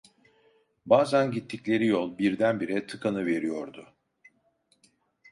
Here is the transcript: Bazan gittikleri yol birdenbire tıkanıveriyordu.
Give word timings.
Bazan 0.85 1.31
gittikleri 1.31 1.85
yol 1.85 2.17
birdenbire 2.17 2.87
tıkanıveriyordu. 2.87 3.93